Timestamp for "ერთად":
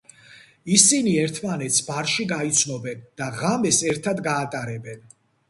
3.93-4.25